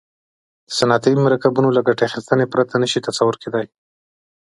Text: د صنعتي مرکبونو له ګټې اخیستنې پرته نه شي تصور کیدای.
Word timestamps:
د 0.67 0.69
صنعتي 0.77 1.11
مرکبونو 1.25 1.69
له 1.77 1.81
ګټې 1.87 2.03
اخیستنې 2.09 2.45
پرته 2.53 2.73
نه 2.83 2.87
شي 2.91 2.99
تصور 3.07 3.35
کیدای. 3.43 3.65